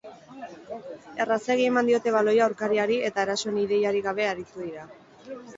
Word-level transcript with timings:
Errazegi 1.25 1.67
eman 1.73 1.91
diote 1.91 2.15
baloia 2.17 2.43
aurkariari 2.47 2.99
eta 3.11 3.27
erasoan 3.29 3.61
ideiarik 3.67 4.11
gabe 4.11 4.29
aritu 4.31 4.67
dira. 4.69 4.91